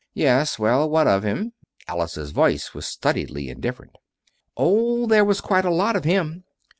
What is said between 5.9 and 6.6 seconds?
of him.